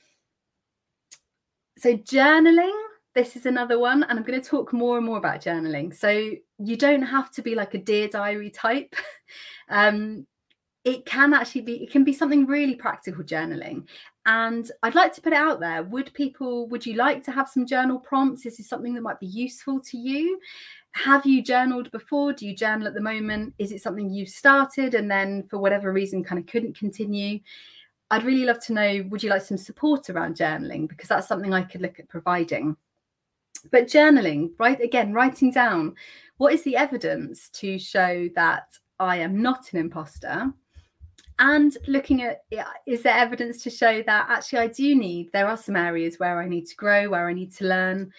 so, 1.78 1.96
journaling, 1.96 2.76
this 3.14 3.36
is 3.36 3.46
another 3.46 3.78
one, 3.78 4.02
and 4.04 4.18
I'm 4.18 4.24
going 4.24 4.40
to 4.40 4.48
talk 4.48 4.72
more 4.72 4.96
and 4.96 5.06
more 5.06 5.18
about 5.18 5.42
journaling. 5.42 5.94
So, 5.94 6.30
you 6.58 6.76
don't 6.76 7.02
have 7.02 7.30
to 7.32 7.42
be 7.42 7.54
like 7.54 7.74
a 7.74 7.78
dear 7.78 8.08
diary 8.08 8.50
type. 8.50 8.94
um, 9.68 10.26
it 10.84 11.06
can 11.06 11.32
actually 11.32 11.60
be, 11.60 11.82
it 11.82 11.90
can 11.90 12.04
be 12.04 12.12
something 12.12 12.46
really 12.46 12.74
practical 12.74 13.22
journaling. 13.22 13.84
And 14.26 14.70
I'd 14.82 14.94
like 14.94 15.12
to 15.14 15.20
put 15.20 15.32
it 15.32 15.38
out 15.38 15.60
there. 15.60 15.82
Would 15.84 16.12
people, 16.14 16.68
would 16.68 16.84
you 16.84 16.94
like 16.94 17.24
to 17.24 17.32
have 17.32 17.48
some 17.48 17.66
journal 17.66 17.98
prompts? 17.98 18.46
Is 18.46 18.56
this 18.56 18.68
something 18.68 18.94
that 18.94 19.02
might 19.02 19.20
be 19.20 19.26
useful 19.26 19.80
to 19.80 19.98
you? 19.98 20.38
Have 20.92 21.24
you 21.24 21.42
journaled 21.42 21.90
before? 21.90 22.32
Do 22.32 22.46
you 22.46 22.54
journal 22.54 22.86
at 22.86 22.94
the 22.94 23.00
moment? 23.00 23.54
Is 23.58 23.72
it 23.72 23.80
something 23.80 24.10
you 24.10 24.26
started 24.26 24.94
and 24.94 25.10
then 25.10 25.44
for 25.44 25.58
whatever 25.58 25.92
reason 25.92 26.22
kind 26.22 26.38
of 26.38 26.46
couldn't 26.46 26.78
continue? 26.78 27.40
I'd 28.12 28.24
really 28.24 28.44
love 28.44 28.62
to 28.66 28.74
know 28.74 29.04
would 29.08 29.22
you 29.22 29.30
like 29.30 29.40
some 29.40 29.56
support 29.56 30.10
around 30.10 30.36
journaling? 30.36 30.86
Because 30.86 31.08
that's 31.08 31.26
something 31.26 31.54
I 31.54 31.62
could 31.62 31.80
look 31.80 31.98
at 31.98 32.10
providing. 32.10 32.76
But 33.70 33.86
journaling, 33.86 34.50
right? 34.58 34.78
Again, 34.78 35.14
writing 35.14 35.50
down 35.50 35.94
what 36.36 36.52
is 36.52 36.62
the 36.62 36.76
evidence 36.76 37.48
to 37.54 37.78
show 37.78 38.28
that 38.34 38.64
I 39.00 39.16
am 39.16 39.40
not 39.40 39.72
an 39.72 39.78
imposter? 39.78 40.52
And 41.38 41.74
looking 41.88 42.22
at 42.22 42.44
is 42.86 43.00
there 43.02 43.16
evidence 43.16 43.62
to 43.62 43.70
show 43.70 44.02
that 44.02 44.26
actually 44.28 44.58
I 44.58 44.66
do 44.66 44.94
need, 44.94 45.32
there 45.32 45.48
are 45.48 45.56
some 45.56 45.76
areas 45.76 46.18
where 46.18 46.38
I 46.38 46.46
need 46.46 46.66
to 46.66 46.76
grow, 46.76 47.08
where 47.08 47.26
I 47.26 47.32
need 47.32 47.54
to 47.54 47.64
learn. 47.64 48.12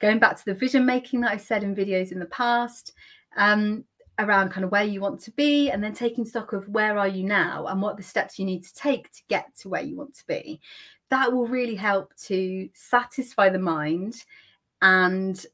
Going 0.00 0.18
back 0.18 0.36
to 0.38 0.44
the 0.44 0.54
vision 0.54 0.84
making 0.84 1.20
that 1.20 1.30
I've 1.30 1.40
said 1.40 1.62
in 1.62 1.76
videos 1.76 2.10
in 2.10 2.18
the 2.18 2.26
past, 2.26 2.94
um, 3.36 3.84
around 4.18 4.50
kind 4.50 4.64
of 4.64 4.70
where 4.70 4.84
you 4.84 5.00
want 5.00 5.20
to 5.20 5.30
be 5.32 5.70
and 5.70 5.82
then 5.82 5.92
taking 5.92 6.24
stock 6.24 6.52
of 6.52 6.68
where 6.68 6.98
are 6.98 7.08
you 7.08 7.22
now 7.22 7.66
and 7.66 7.82
what 7.82 7.96
the 7.96 8.02
steps 8.02 8.38
you 8.38 8.44
need 8.44 8.64
to 8.64 8.74
take 8.74 9.10
to 9.12 9.22
get 9.28 9.54
to 9.56 9.68
where 9.68 9.82
you 9.82 9.96
want 9.96 10.14
to 10.14 10.26
be. 10.26 10.60
That 11.10 11.32
will 11.32 11.46
really 11.46 11.74
help 11.74 12.14
to 12.24 12.68
satisfy 12.74 13.48
the 13.50 13.58
mind 13.58 14.24
and 14.82 15.44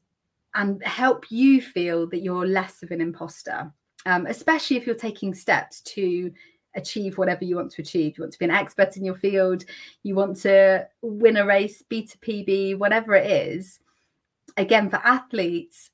and 0.55 0.83
help 0.83 1.31
you 1.31 1.61
feel 1.61 2.07
that 2.07 2.21
you're 2.21 2.45
less 2.45 2.83
of 2.83 2.91
an 2.91 3.01
imposter 3.01 3.71
um, 4.05 4.25
especially 4.27 4.77
if 4.77 4.85
you're 4.85 4.95
taking 4.95 5.33
steps 5.33 5.81
to 5.81 6.31
achieve 6.75 7.17
whatever 7.17 7.43
you 7.43 7.55
want 7.55 7.71
to 7.71 7.81
achieve. 7.81 8.17
You 8.17 8.23
want 8.23 8.33
to 8.33 8.39
be 8.39 8.45
an 8.45 8.51
expert 8.51 8.97
in 8.97 9.05
your 9.05 9.15
field 9.15 9.63
you 10.03 10.15
want 10.15 10.37
to 10.41 10.87
win 11.01 11.37
a 11.37 11.45
race 11.45 11.83
beat 11.87 12.15
a 12.15 12.17
pb 12.17 12.77
whatever 12.77 13.15
it 13.15 13.29
is. 13.29 13.79
Again 14.57 14.89
for 14.89 14.97
athletes 14.97 15.91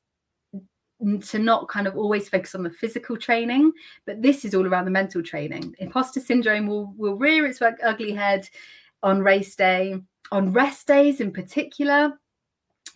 to 1.22 1.40
not 1.40 1.68
kind 1.70 1.88
of 1.88 1.96
always 1.96 2.28
focus 2.28 2.56
on 2.56 2.64
the 2.64 2.70
physical 2.70 3.16
training, 3.16 3.72
but 4.06 4.22
this 4.22 4.44
is 4.44 4.54
all 4.54 4.68
around 4.68 4.86
the 4.86 4.92
mental 4.92 5.24
training. 5.24 5.76
Imposter 5.80 6.20
syndrome 6.20 6.68
will, 6.68 6.94
will 6.98 7.16
rear 7.16 7.46
its 7.46 7.62
ugly 7.62 8.12
head 8.12 8.48
on 9.02 9.22
race 9.22 9.56
day, 9.56 9.96
on 10.32 10.52
rest 10.52 10.88
days 10.88 11.22
in 11.22 11.32
particular. 11.32 12.20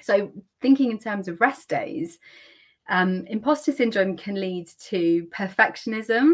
So, 0.01 0.31
thinking 0.61 0.91
in 0.91 0.99
terms 0.99 1.29
of 1.29 1.39
rest 1.39 1.69
days, 1.69 2.19
um, 2.89 3.25
imposter 3.27 3.71
syndrome 3.71 4.17
can 4.17 4.35
lead 4.35 4.67
to 4.89 5.25
perfectionism, 5.27 6.33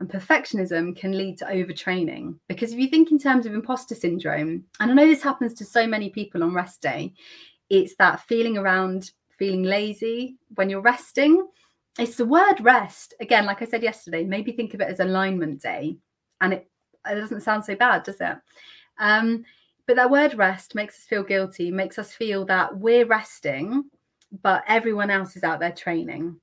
and 0.00 0.08
perfectionism 0.08 0.96
can 0.96 1.16
lead 1.16 1.38
to 1.38 1.44
overtraining. 1.44 2.38
Because 2.48 2.72
if 2.72 2.78
you 2.78 2.88
think 2.88 3.10
in 3.10 3.18
terms 3.18 3.46
of 3.46 3.54
imposter 3.54 3.94
syndrome, 3.94 4.64
and 4.80 4.90
I 4.90 4.94
know 4.94 5.06
this 5.06 5.22
happens 5.22 5.54
to 5.54 5.64
so 5.64 5.86
many 5.86 6.10
people 6.10 6.42
on 6.42 6.54
rest 6.54 6.82
day, 6.82 7.12
it's 7.70 7.94
that 7.96 8.20
feeling 8.20 8.56
around 8.56 9.12
feeling 9.38 9.62
lazy 9.62 10.36
when 10.54 10.68
you're 10.68 10.80
resting. 10.80 11.46
It's 11.98 12.16
the 12.16 12.26
word 12.26 12.60
rest. 12.60 13.14
Again, 13.20 13.46
like 13.46 13.62
I 13.62 13.66
said 13.66 13.82
yesterday, 13.82 14.24
maybe 14.24 14.52
think 14.52 14.74
of 14.74 14.80
it 14.80 14.88
as 14.88 15.00
alignment 15.00 15.62
day. 15.62 15.96
And 16.40 16.52
it, 16.52 16.70
it 17.08 17.14
doesn't 17.14 17.42
sound 17.42 17.64
so 17.64 17.74
bad, 17.74 18.02
does 18.04 18.20
it? 18.20 18.36
Um, 18.98 19.44
but 19.86 19.96
that 19.96 20.10
word 20.10 20.34
rest 20.34 20.74
makes 20.74 20.96
us 20.98 21.04
feel 21.04 21.22
guilty, 21.22 21.70
makes 21.70 21.98
us 21.98 22.12
feel 22.12 22.44
that 22.46 22.76
we're 22.76 23.06
resting, 23.06 23.84
but 24.42 24.62
everyone 24.68 25.10
else 25.10 25.34
is 25.34 25.44
out 25.44 25.60
there 25.60 25.72
training 25.72 26.38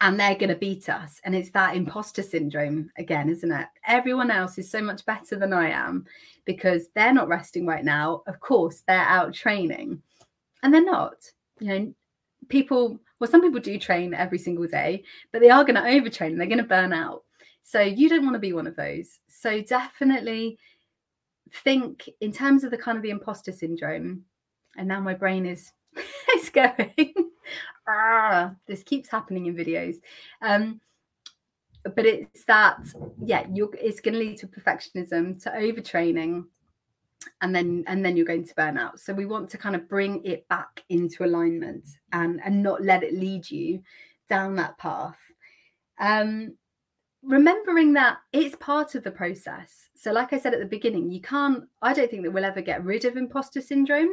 and 0.00 0.18
they're 0.18 0.34
going 0.34 0.48
to 0.48 0.56
beat 0.56 0.88
us. 0.88 1.20
And 1.24 1.34
it's 1.34 1.50
that 1.50 1.76
imposter 1.76 2.22
syndrome 2.22 2.90
again, 2.98 3.28
isn't 3.28 3.52
it? 3.52 3.66
Everyone 3.86 4.30
else 4.30 4.58
is 4.58 4.70
so 4.70 4.82
much 4.82 5.04
better 5.06 5.36
than 5.36 5.52
I 5.52 5.70
am 5.70 6.06
because 6.44 6.88
they're 6.94 7.12
not 7.12 7.28
resting 7.28 7.66
right 7.66 7.84
now. 7.84 8.22
Of 8.26 8.40
course, 8.40 8.82
they're 8.86 8.98
out 8.98 9.34
training 9.34 10.02
and 10.62 10.72
they're 10.72 10.84
not. 10.84 11.16
You 11.60 11.68
know, 11.68 11.94
people 12.48 13.00
well 13.18 13.30
some 13.30 13.42
people 13.42 13.60
do 13.60 13.78
train 13.78 14.14
every 14.14 14.38
single 14.38 14.66
day 14.66 15.02
but 15.32 15.40
they 15.40 15.50
are 15.50 15.64
going 15.64 15.74
to 15.74 15.80
overtrain 15.80 16.28
and 16.28 16.40
they're 16.40 16.46
going 16.46 16.58
to 16.58 16.64
burn 16.64 16.92
out. 16.92 17.22
So 17.62 17.80
you 17.80 18.08
don't 18.08 18.24
want 18.24 18.34
to 18.34 18.40
be 18.40 18.52
one 18.52 18.66
of 18.66 18.76
those. 18.76 19.18
So 19.28 19.62
definitely 19.62 20.58
think 21.62 22.08
in 22.20 22.32
terms 22.32 22.64
of 22.64 22.70
the 22.70 22.78
kind 22.78 22.96
of 22.96 23.02
the 23.02 23.10
imposter 23.10 23.52
syndrome 23.52 24.24
and 24.76 24.88
now 24.88 25.00
my 25.00 25.14
brain 25.14 25.46
is 25.46 25.72
is 26.36 26.50
going 26.50 27.14
ah, 27.88 28.52
this 28.66 28.82
keeps 28.82 29.08
happening 29.08 29.46
in 29.46 29.56
videos. 29.56 29.96
Um 30.42 30.80
but 31.94 32.06
it's 32.06 32.44
that 32.44 32.78
yeah 33.22 33.46
you're 33.52 33.70
it's 33.74 34.00
going 34.00 34.14
to 34.14 34.20
lead 34.20 34.38
to 34.38 34.46
perfectionism 34.46 35.42
to 35.42 35.50
overtraining 35.50 36.44
and 37.40 37.54
then 37.54 37.84
and 37.86 38.04
then 38.04 38.16
you're 38.16 38.26
going 38.26 38.46
to 38.46 38.54
burn 38.54 38.78
out. 38.78 39.00
So 39.00 39.12
we 39.12 39.26
want 39.26 39.50
to 39.50 39.58
kind 39.58 39.76
of 39.76 39.88
bring 39.88 40.24
it 40.24 40.48
back 40.48 40.82
into 40.88 41.24
alignment 41.24 41.86
and 42.12 42.40
and 42.44 42.62
not 42.62 42.82
let 42.82 43.02
it 43.02 43.14
lead 43.14 43.50
you 43.50 43.82
down 44.28 44.56
that 44.56 44.78
path. 44.78 45.18
Um 46.00 46.54
remembering 47.22 47.94
that 47.94 48.18
it's 48.32 48.56
part 48.56 48.94
of 48.94 49.02
the 49.02 49.10
process. 49.10 49.88
So 49.96 50.12
like 50.12 50.34
i 50.34 50.38
said 50.38 50.52
at 50.52 50.60
the 50.60 50.66
beginning 50.66 51.10
you 51.10 51.22
can't 51.22 51.64
i 51.80 51.94
don't 51.94 52.10
think 52.10 52.24
that 52.24 52.30
we'll 52.30 52.44
ever 52.44 52.60
get 52.60 52.84
rid 52.84 53.06
of 53.06 53.16
imposter 53.16 53.62
syndrome 53.62 54.10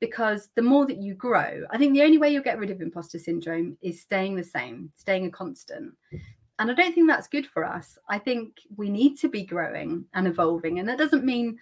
because 0.00 0.48
the 0.54 0.62
more 0.62 0.86
that 0.86 1.02
you 1.02 1.12
grow 1.12 1.64
i 1.70 1.76
think 1.76 1.92
the 1.92 2.02
only 2.02 2.16
way 2.16 2.30
you'll 2.30 2.42
get 2.42 2.58
rid 2.58 2.70
of 2.70 2.80
imposter 2.80 3.18
syndrome 3.18 3.76
is 3.82 4.00
staying 4.00 4.36
the 4.36 4.44
same 4.44 4.90
staying 4.94 5.26
a 5.26 5.30
constant. 5.30 5.92
And 6.58 6.70
i 6.70 6.74
don't 6.74 6.94
think 6.94 7.08
that's 7.08 7.28
good 7.28 7.46
for 7.46 7.62
us. 7.62 7.98
I 8.08 8.18
think 8.18 8.60
we 8.76 8.88
need 8.88 9.18
to 9.18 9.28
be 9.28 9.44
growing 9.44 10.06
and 10.14 10.26
evolving. 10.26 10.78
And 10.78 10.88
that 10.88 10.98
doesn't 10.98 11.24
mean 11.24 11.58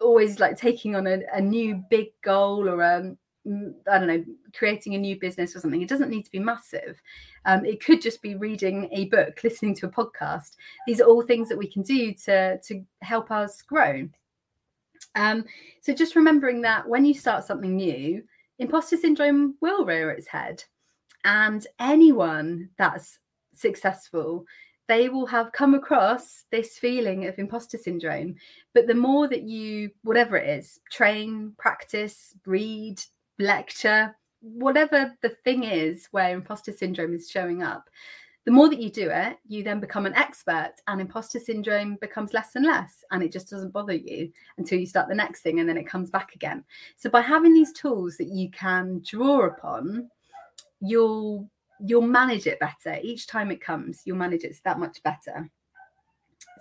always 0.00 0.40
like 0.40 0.56
taking 0.56 0.96
on 0.96 1.06
a, 1.06 1.20
a 1.32 1.40
new 1.40 1.82
big 1.90 2.08
goal 2.22 2.68
or 2.68 2.82
um 2.82 3.16
I 3.46 3.98
don't 3.98 4.08
know, 4.08 4.24
creating 4.54 4.94
a 4.94 4.98
new 4.98 5.18
business 5.20 5.54
or 5.54 5.60
something. 5.60 5.80
It 5.80 5.88
doesn't 5.88 6.10
need 6.10 6.24
to 6.24 6.30
be 6.32 6.40
massive. 6.40 7.00
Um, 7.44 7.64
it 7.64 7.84
could 7.84 8.02
just 8.02 8.20
be 8.20 8.34
reading 8.34 8.88
a 8.90 9.04
book, 9.04 9.38
listening 9.44 9.74
to 9.76 9.86
a 9.86 9.90
podcast. 9.90 10.56
These 10.86 11.00
are 11.00 11.04
all 11.04 11.22
things 11.22 11.48
that 11.48 11.58
we 11.58 11.68
can 11.68 11.82
do 11.82 12.12
to 12.24 12.58
to 12.58 12.84
help 13.02 13.30
us 13.30 13.62
grow. 13.62 14.08
Um, 15.14 15.44
so 15.80 15.94
just 15.94 16.16
remembering 16.16 16.60
that 16.62 16.88
when 16.88 17.04
you 17.04 17.14
start 17.14 17.44
something 17.44 17.76
new, 17.76 18.22
imposter 18.58 18.96
syndrome 18.96 19.56
will 19.60 19.84
rear 19.84 20.10
its 20.10 20.26
head, 20.26 20.64
and 21.24 21.64
anyone 21.78 22.68
that's 22.78 23.18
successful 23.54 24.44
they 24.88 25.08
will 25.08 25.26
have 25.26 25.52
come 25.52 25.74
across 25.74 26.44
this 26.50 26.78
feeling 26.78 27.26
of 27.26 27.38
imposter 27.38 27.78
syndrome. 27.78 28.36
But 28.74 28.86
the 28.86 28.94
more 28.94 29.28
that 29.28 29.42
you, 29.42 29.90
whatever 30.02 30.36
it 30.36 30.48
is, 30.48 30.78
train, 30.90 31.54
practice, 31.58 32.34
read, 32.46 33.00
lecture, 33.38 34.16
whatever 34.40 35.14
the 35.22 35.30
thing 35.44 35.64
is 35.64 36.06
where 36.12 36.34
imposter 36.34 36.72
syndrome 36.72 37.14
is 37.14 37.30
showing 37.30 37.62
up, 37.62 37.88
the 38.44 38.52
more 38.52 38.68
that 38.68 38.80
you 38.80 38.90
do 38.90 39.10
it, 39.10 39.38
you 39.48 39.64
then 39.64 39.80
become 39.80 40.06
an 40.06 40.14
expert, 40.14 40.74
and 40.86 41.00
imposter 41.00 41.40
syndrome 41.40 41.96
becomes 42.00 42.32
less 42.32 42.54
and 42.54 42.64
less, 42.64 43.04
and 43.10 43.20
it 43.20 43.32
just 43.32 43.50
doesn't 43.50 43.72
bother 43.72 43.94
you 43.94 44.32
until 44.56 44.78
you 44.78 44.86
start 44.86 45.08
the 45.08 45.16
next 45.16 45.40
thing, 45.40 45.58
and 45.58 45.68
then 45.68 45.76
it 45.76 45.88
comes 45.88 46.10
back 46.10 46.32
again. 46.36 46.62
So, 46.96 47.10
by 47.10 47.22
having 47.22 47.52
these 47.52 47.72
tools 47.72 48.16
that 48.18 48.28
you 48.28 48.48
can 48.52 49.02
draw 49.04 49.46
upon, 49.46 50.08
you'll 50.80 51.50
you'll 51.80 52.02
manage 52.02 52.46
it 52.46 52.60
better. 52.60 52.98
Each 53.02 53.26
time 53.26 53.50
it 53.50 53.60
comes 53.60 54.02
you'll 54.04 54.16
manage 54.16 54.44
it 54.44 54.56
that 54.64 54.78
much 54.78 55.02
better. 55.02 55.50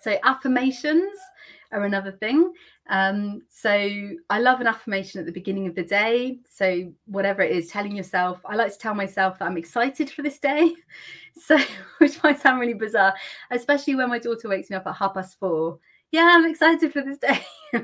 So 0.02 0.18
affirmations 0.24 1.18
are 1.72 1.84
another 1.84 2.12
thing. 2.12 2.54
Um, 2.88 3.42
so 3.50 3.72
i 4.30 4.40
love 4.40 4.62
an 4.62 4.68
affirmation 4.68 5.20
at 5.20 5.26
the 5.26 5.32
beginning 5.32 5.68
of 5.68 5.76
the 5.76 5.84
day. 5.84 6.40
So 6.50 6.92
whatever 7.06 7.42
it 7.42 7.52
is 7.52 7.68
telling 7.68 7.96
yourself 7.96 8.40
i 8.46 8.56
like 8.56 8.72
to 8.72 8.78
tell 8.78 8.94
myself 8.94 9.40
that 9.40 9.46
i'm 9.46 9.58
excited 9.58 10.10
for 10.10 10.22
this 10.22 10.40
day. 10.40 10.74
So 11.38 11.58
which 11.98 12.24
might 12.24 12.40
sound 12.40 12.62
really 12.62 12.76
bizarre 12.76 13.14
especially 13.52 13.96
when 13.96 14.10
my 14.10 14.20
daughter 14.20 14.48
wakes 14.48 14.70
me 14.70 14.78
up 14.78 14.88
at 14.88 14.96
half 14.96 15.16
past 15.16 15.38
four. 15.40 15.80
Yeah 16.12 16.30
i'm 16.34 16.46
excited 16.46 16.94
for 16.94 17.02
this 17.02 17.18
day. 17.18 17.46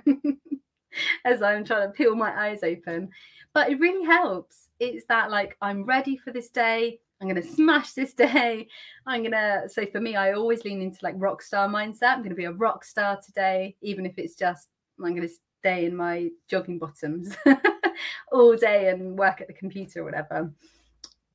As 1.25 1.41
i'm 1.41 1.65
trying 1.65 1.87
to 1.87 1.93
peel 1.93 2.15
my 2.15 2.31
eyes 2.47 2.63
open. 2.63 3.09
But 3.53 3.69
it 3.69 3.79
really 3.79 4.05
helps. 4.05 4.69
It's 4.79 5.05
that 5.05 5.31
like 5.31 5.57
i'm 5.61 5.83
ready 5.83 6.17
for 6.17 6.31
this 6.31 6.49
day 6.49 6.99
I'm 7.21 7.29
going 7.29 7.41
to 7.41 7.47
smash 7.47 7.93
this 7.93 8.13
day. 8.13 8.67
I'm 9.05 9.21
going 9.21 9.31
to, 9.31 9.69
so 9.69 9.85
for 9.85 10.01
me, 10.01 10.15
I 10.15 10.33
always 10.33 10.63
lean 10.63 10.81
into 10.81 10.99
like 11.03 11.15
rock 11.17 11.41
star 11.41 11.67
mindset. 11.67 12.13
I'm 12.13 12.19
going 12.19 12.29
to 12.29 12.35
be 12.35 12.45
a 12.45 12.51
rock 12.51 12.83
star 12.83 13.19
today, 13.23 13.75
even 13.81 14.05
if 14.05 14.17
it's 14.17 14.35
just, 14.35 14.67
I'm 14.99 15.15
going 15.15 15.27
to 15.27 15.33
stay 15.59 15.85
in 15.85 15.95
my 15.95 16.29
jogging 16.47 16.79
bottoms 16.79 17.35
all 18.31 18.55
day 18.55 18.89
and 18.89 19.17
work 19.17 19.39
at 19.39 19.47
the 19.47 19.53
computer 19.53 20.01
or 20.01 20.03
whatever. 20.03 20.51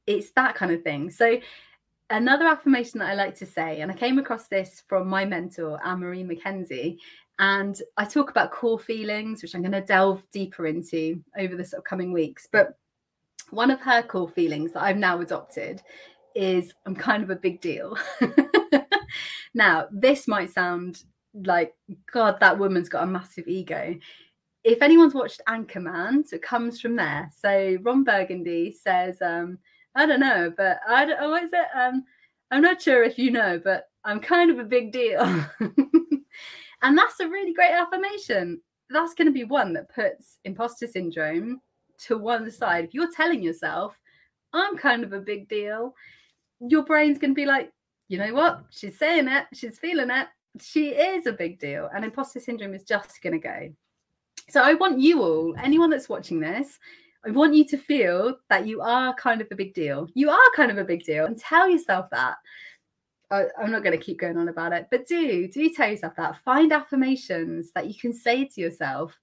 It's 0.06 0.30
that 0.32 0.56
kind 0.56 0.72
of 0.72 0.82
thing. 0.82 1.10
So, 1.10 1.38
another 2.10 2.46
affirmation 2.46 3.00
that 3.00 3.10
I 3.10 3.14
like 3.14 3.36
to 3.36 3.46
say, 3.46 3.80
and 3.80 3.90
I 3.90 3.94
came 3.94 4.18
across 4.18 4.48
this 4.48 4.82
from 4.88 5.08
my 5.08 5.24
mentor, 5.24 5.80
Anne 5.84 6.00
Marie 6.00 6.24
McKenzie, 6.24 6.98
and 7.38 7.80
I 7.96 8.04
talk 8.04 8.30
about 8.30 8.50
core 8.50 8.78
feelings, 8.78 9.42
which 9.42 9.54
I'm 9.54 9.62
going 9.62 9.72
to 9.72 9.80
delve 9.80 10.24
deeper 10.32 10.66
into 10.66 11.22
over 11.38 11.56
the 11.56 11.64
sort 11.64 11.78
of 11.78 11.84
coming 11.84 12.12
weeks. 12.12 12.48
But 12.50 12.78
one 13.50 13.70
of 13.70 13.80
her 13.80 14.02
core 14.02 14.28
feelings 14.28 14.72
that 14.72 14.82
I've 14.82 14.96
now 14.96 15.20
adopted 15.20 15.82
is 16.34 16.72
I'm 16.84 16.94
kind 16.94 17.22
of 17.22 17.30
a 17.30 17.36
big 17.36 17.60
deal. 17.60 17.96
now, 19.54 19.86
this 19.90 20.28
might 20.28 20.50
sound 20.50 21.02
like, 21.34 21.74
God, 22.12 22.38
that 22.40 22.58
woman's 22.58 22.88
got 22.88 23.04
a 23.04 23.06
massive 23.06 23.48
ego. 23.48 23.96
If 24.64 24.82
anyone's 24.82 25.14
watched 25.14 25.42
Anchorman, 25.48 26.26
so 26.26 26.36
it 26.36 26.42
comes 26.42 26.80
from 26.80 26.96
there. 26.96 27.30
So 27.38 27.78
Ron 27.82 28.04
Burgundy 28.04 28.72
says, 28.72 29.22
um, 29.22 29.58
I 29.94 30.06
don't 30.06 30.20
know, 30.20 30.52
but 30.56 30.80
I 30.88 31.04
don't, 31.06 31.30
what 31.30 31.44
is 31.44 31.52
it? 31.52 31.66
Um, 31.74 32.04
I'm 32.50 32.62
not 32.62 32.82
sure 32.82 33.02
if 33.02 33.18
you 33.18 33.30
know, 33.30 33.60
but 33.62 33.84
I'm 34.04 34.20
kind 34.20 34.50
of 34.50 34.58
a 34.58 34.64
big 34.64 34.92
deal. 34.92 35.44
And 36.82 36.96
that's 36.96 37.20
a 37.20 37.28
really 37.28 37.52
great 37.52 37.72
affirmation. 37.72 38.60
That's 38.90 39.14
going 39.14 39.26
to 39.26 39.32
be 39.32 39.44
one 39.44 39.72
that 39.72 39.92
puts 39.92 40.38
imposter 40.44 40.86
syndrome 40.86 41.60
to 42.06 42.18
one 42.18 42.50
side. 42.50 42.84
If 42.84 42.94
you're 42.94 43.12
telling 43.12 43.42
yourself, 43.42 43.98
I'm 44.52 44.76
kind 44.76 45.04
of 45.04 45.12
a 45.12 45.20
big 45.20 45.48
deal, 45.48 45.94
your 46.60 46.84
brain's 46.84 47.18
going 47.18 47.32
to 47.32 47.34
be 47.34 47.46
like, 47.46 47.72
you 48.08 48.18
know 48.18 48.32
what? 48.34 48.64
She's 48.70 48.98
saying 48.98 49.28
it, 49.28 49.46
she's 49.52 49.78
feeling 49.78 50.10
it. 50.10 50.28
She 50.60 50.90
is 50.90 51.26
a 51.26 51.32
big 51.32 51.58
deal. 51.58 51.90
And 51.94 52.04
imposter 52.04 52.40
syndrome 52.40 52.74
is 52.74 52.84
just 52.84 53.20
going 53.22 53.34
to 53.34 53.38
go. 53.38 53.72
So 54.48 54.62
I 54.62 54.74
want 54.74 55.00
you 55.00 55.22
all, 55.22 55.54
anyone 55.62 55.90
that's 55.90 56.08
watching 56.08 56.40
this, 56.40 56.78
I 57.26 57.30
want 57.30 57.54
you 57.54 57.64
to 57.66 57.76
feel 57.76 58.36
that 58.48 58.66
you 58.66 58.80
are 58.80 59.12
kind 59.14 59.40
of 59.40 59.48
a 59.50 59.56
big 59.56 59.74
deal. 59.74 60.08
You 60.14 60.30
are 60.30 60.38
kind 60.54 60.70
of 60.70 60.78
a 60.78 60.84
big 60.84 61.02
deal 61.02 61.26
and 61.26 61.36
tell 61.36 61.68
yourself 61.68 62.06
that. 62.10 62.36
I, 63.28 63.46
am 63.60 63.72
not 63.72 63.82
going 63.82 63.98
to 63.98 64.04
keep 64.04 64.20
going 64.20 64.38
on 64.38 64.48
about 64.48 64.72
it, 64.72 64.86
but 64.88 65.08
do, 65.08 65.48
do 65.48 65.68
tell 65.70 65.90
yourself 65.90 66.14
that. 66.16 66.40
Find 66.44 66.72
affirmations 66.72 67.72
that 67.72 67.88
you 67.88 67.94
can 67.94 68.12
say 68.12 68.44
to 68.44 68.60
yourself 68.60 69.18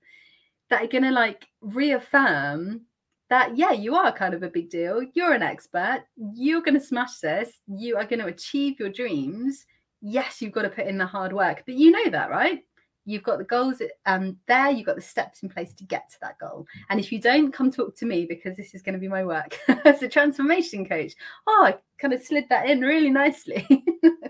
that 0.73 0.83
are 0.83 0.87
going 0.87 1.03
to 1.03 1.11
like 1.11 1.45
reaffirm 1.61 2.81
that, 3.29 3.55
yeah, 3.55 3.73
you 3.73 3.93
are 3.93 4.11
kind 4.11 4.33
of 4.33 4.41
a 4.41 4.49
big 4.49 4.71
deal. 4.71 5.03
You're 5.13 5.33
an 5.33 5.43
expert. 5.43 6.03
You're 6.15 6.61
going 6.61 6.73
to 6.73 6.85
smash 6.85 7.19
this. 7.19 7.51
You 7.67 7.95
are 7.97 8.05
going 8.05 8.19
to 8.19 8.25
achieve 8.25 8.79
your 8.79 8.89
dreams. 8.89 9.67
Yes, 10.01 10.41
you've 10.41 10.51
got 10.51 10.63
to 10.63 10.69
put 10.69 10.87
in 10.87 10.97
the 10.97 11.05
hard 11.05 11.31
work, 11.31 11.61
but 11.67 11.75
you 11.75 11.91
know 11.91 12.09
that, 12.09 12.31
right? 12.31 12.63
you've 13.05 13.23
got 13.23 13.37
the 13.37 13.43
goals 13.43 13.81
um, 14.05 14.37
there, 14.47 14.71
you've 14.71 14.85
got 14.85 14.95
the 14.95 15.01
steps 15.01 15.43
in 15.43 15.49
place 15.49 15.73
to 15.73 15.83
get 15.83 16.09
to 16.09 16.17
that 16.21 16.39
goal. 16.39 16.65
And 16.89 17.01
if 17.01 17.11
you 17.11 17.19
don't, 17.19 17.51
come 17.51 17.69
talk 17.69 17.97
to 17.97 18.05
me 18.05 18.25
because 18.25 18.55
this 18.55 18.73
is 18.73 18.81
going 18.81 18.93
to 18.93 18.99
be 18.99 19.09
my 19.09 19.25
work 19.25 19.59
as 19.85 20.01
a 20.01 20.07
transformation 20.07 20.87
coach. 20.87 21.11
Oh, 21.45 21.63
I 21.65 21.75
kind 21.99 22.13
of 22.13 22.23
slid 22.23 22.45
that 22.47 22.69
in 22.69 22.79
really 22.79 23.09
nicely. 23.09 23.67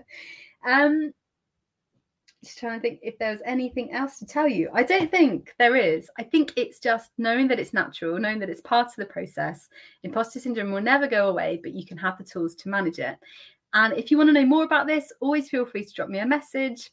um, 0.68 1.12
just 2.44 2.58
trying 2.58 2.78
to 2.78 2.82
think 2.82 3.00
if 3.02 3.18
there's 3.18 3.40
anything 3.44 3.92
else 3.92 4.18
to 4.18 4.26
tell 4.26 4.46
you. 4.48 4.70
I 4.72 4.82
don't 4.82 5.10
think 5.10 5.54
there 5.58 5.76
is. 5.76 6.08
I 6.18 6.22
think 6.22 6.52
it's 6.56 6.78
just 6.78 7.10
knowing 7.18 7.48
that 7.48 7.58
it's 7.58 7.74
natural, 7.74 8.18
knowing 8.18 8.38
that 8.38 8.50
it's 8.50 8.60
part 8.60 8.88
of 8.88 8.96
the 8.96 9.06
process. 9.06 9.68
Imposter 10.02 10.38
syndrome 10.38 10.70
will 10.70 10.80
never 10.80 11.06
go 11.06 11.28
away, 11.28 11.60
but 11.62 11.72
you 11.72 11.84
can 11.84 11.98
have 11.98 12.18
the 12.18 12.24
tools 12.24 12.54
to 12.56 12.68
manage 12.68 12.98
it. 12.98 13.18
And 13.72 13.92
if 13.94 14.10
you 14.10 14.18
want 14.18 14.28
to 14.28 14.34
know 14.34 14.46
more 14.46 14.64
about 14.64 14.86
this, 14.86 15.12
always 15.20 15.48
feel 15.48 15.66
free 15.66 15.84
to 15.84 15.92
drop 15.92 16.08
me 16.08 16.20
a 16.20 16.26
message 16.26 16.90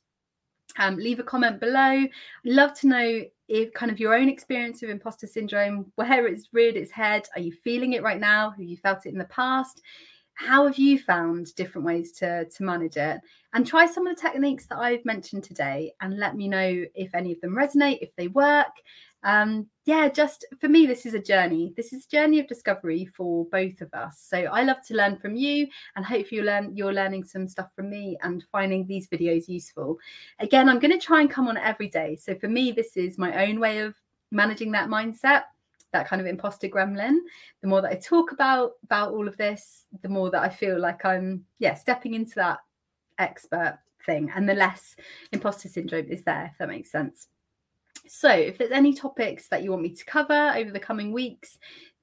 um, 0.78 0.98
leave 0.98 1.20
a 1.20 1.24
comment 1.24 1.60
below. 1.60 2.06
Love 2.46 2.74
to 2.80 2.88
know 2.88 3.22
if 3.48 3.74
kind 3.74 3.92
of 3.92 4.00
your 4.00 4.16
own 4.16 4.30
experience 4.30 4.82
of 4.84 4.90
imposter 4.90 5.28
syndrome, 5.28 5.92
where 5.96 6.28
it's 6.28 6.50
reared 6.54 6.76
its 6.76 6.92
head. 6.92 7.24
Are 7.36 7.42
you 7.42 7.52
feeling 7.52 7.94
it 7.94 8.04
right 8.04 8.20
now? 8.20 8.52
Have 8.52 8.64
you 8.64 8.78
felt 8.78 9.06
it 9.06 9.14
in 9.14 9.20
the 9.20 9.26
past? 9.26 9.82
How 10.34 10.66
have 10.66 10.78
you 10.78 10.98
found 10.98 11.54
different 11.56 11.86
ways 11.86 12.12
to, 12.14 12.46
to 12.46 12.64
manage 12.64 12.98
it? 12.98 13.20
And 13.54 13.66
try 13.66 13.86
some 13.86 14.08
of 14.08 14.16
the 14.16 14.22
techniques 14.22 14.66
that 14.68 14.80
I've 14.80 15.06
mentioned 15.06 15.44
today 15.44 15.94
and 16.02 16.18
let 16.18 16.36
me 16.36 16.48
know 16.48 16.86
if 16.96 17.14
any 17.14 17.32
of 17.32 17.42
them 17.42 17.56
resonate, 17.56 18.00
if 18.02 18.16
they 18.16 18.28
work, 18.28 18.72
um, 19.24 19.68
yeah, 19.86 20.10
just 20.10 20.46
for 20.60 20.68
me, 20.68 20.86
this 20.86 21.06
is 21.06 21.14
a 21.14 21.20
journey. 21.20 21.74
This 21.78 21.94
is 21.94 22.06
a 22.06 22.10
journey 22.10 22.40
of 22.40 22.48
discovery 22.48 23.06
for 23.06 23.46
both 23.52 23.82
of 23.82 23.94
us. 23.94 24.26
So 24.28 24.38
I 24.38 24.64
love 24.64 24.78
to 24.88 24.96
learn 24.96 25.18
from 25.18 25.36
you, 25.36 25.68
and 25.96 26.06
hope 26.06 26.32
you 26.32 26.42
learn 26.44 26.76
you're 26.76 26.94
learning 26.94 27.24
some 27.24 27.48
stuff 27.48 27.72
from 27.76 27.90
me 27.90 28.18
and 28.24 28.44
finding 28.52 28.88
these 28.88 29.08
videos 29.08 29.48
useful. 29.48 29.98
Again, 30.40 30.70
I'm 30.70 30.80
going 30.80 30.98
to 30.98 31.06
try 31.06 31.22
and 31.22 31.30
come 31.30 31.48
on 31.48 31.58
every 31.58 31.88
day. 31.88 32.16
So 32.16 32.36
for 32.36 32.48
me, 32.48 32.72
this 32.72 32.98
is 32.98 33.18
my 33.18 33.46
own 33.46 33.60
way 33.60 33.80
of 33.80 33.96
managing 34.32 34.72
that 34.72 34.90
mindset 34.90 35.44
that 35.92 36.08
kind 36.08 36.22
of 36.22 36.28
imposter 36.28 36.68
gremlin 36.68 37.18
the 37.62 37.68
more 37.68 37.82
that 37.82 37.92
i 37.92 37.96
talk 37.96 38.32
about 38.32 38.74
about 38.84 39.14
all 39.14 39.28
of 39.28 39.38
this 39.38 39.86
the 40.02 40.10
more 40.10 40.30
that 40.30 40.42
i 40.42 40.50
feel 40.50 40.80
like 40.80 41.04
i'm 41.06 41.44
yeah 41.60 41.74
stepping 41.74 42.14
into 42.14 42.36
that 42.36 42.60
expert 43.20 43.80
thing 44.06 44.32
and 44.36 44.48
the 44.48 44.54
less 44.54 44.96
imposter 45.32 45.68
syndrome 45.68 46.08
is 46.08 46.24
there 46.24 46.50
if 46.52 46.58
that 46.58 46.68
makes 46.68 46.92
sense 46.92 47.28
so, 48.08 48.30
if 48.30 48.58
there's 48.58 48.72
any 48.72 48.94
topics 48.94 49.48
that 49.48 49.64
you 49.64 49.72
want 49.72 49.84
me 49.84 49.94
to 49.96 50.06
cover 50.06 50.54
over 50.56 50.72
the 50.72 50.80
coming 50.80 51.12
weeks, 51.12 51.58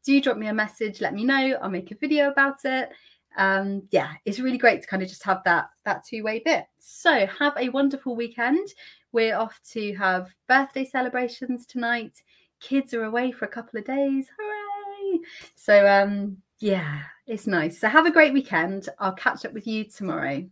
do 0.04 0.20
drop 0.20 0.36
me 0.36 0.46
a 0.46 0.54
message, 0.54 1.00
let 1.00 1.14
me 1.14 1.24
know. 1.24 1.58
I'll 1.60 1.70
make 1.70 1.90
a 1.90 1.96
video 1.96 2.30
about 2.30 2.64
it. 2.64 2.90
Um, 3.36 3.82
yeah, 3.90 4.12
it's 4.24 4.40
really 4.40 4.58
great 4.58 4.80
to 4.80 4.88
kind 4.88 5.02
of 5.02 5.08
just 5.08 5.22
have 5.24 5.42
that 5.44 5.68
that 5.84 6.04
two-way 6.06 6.42
bit. 6.44 6.64
So, 6.78 7.26
have 7.26 7.54
a 7.58 7.68
wonderful 7.68 8.16
weekend. 8.16 8.68
We're 9.12 9.36
off 9.36 9.60
to 9.72 9.94
have 9.96 10.32
birthday 10.48 10.84
celebrations 10.84 11.66
tonight. 11.66 12.22
Kids 12.60 12.92
are 12.92 13.04
away 13.04 13.30
for 13.30 13.44
a 13.44 13.48
couple 13.48 13.78
of 13.78 13.84
days. 13.84 14.26
Hooray! 14.36 15.20
So, 15.54 15.86
um, 15.86 16.38
yeah, 16.58 17.02
it's 17.26 17.46
nice. 17.46 17.78
So, 17.78 17.88
have 17.88 18.06
a 18.06 18.10
great 18.10 18.32
weekend. 18.32 18.88
I'll 18.98 19.12
catch 19.12 19.44
up 19.44 19.52
with 19.52 19.66
you 19.66 19.84
tomorrow. 19.84 20.44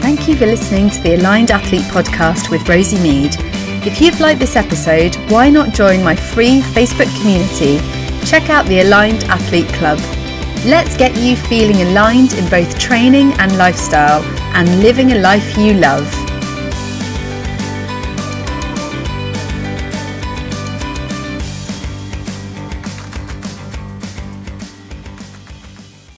Thank 0.00 0.28
you 0.28 0.36
for 0.36 0.46
listening 0.46 0.90
to 0.90 1.00
the 1.02 1.14
Aligned 1.14 1.50
Athlete 1.50 1.82
podcast 1.86 2.50
with 2.50 2.68
Rosie 2.68 3.00
Mead. 3.00 3.34
If 3.84 4.00
you've 4.00 4.20
liked 4.20 4.38
this 4.38 4.54
episode, 4.54 5.16
why 5.30 5.50
not 5.50 5.74
join 5.74 6.04
my 6.04 6.14
free 6.14 6.60
Facebook 6.60 7.10
community? 7.20 7.78
Check 8.24 8.48
out 8.48 8.64
the 8.66 8.80
Aligned 8.80 9.24
Athlete 9.24 9.68
Club. 9.74 9.98
Let's 10.64 10.96
get 10.96 11.16
you 11.16 11.36
feeling 11.36 11.82
aligned 11.88 12.34
in 12.34 12.48
both 12.48 12.78
training 12.78 13.32
and 13.34 13.58
lifestyle 13.58 14.22
and 14.54 14.80
living 14.80 15.10
a 15.12 15.18
life 15.18 15.58
you 15.58 15.74
love. 15.74 16.31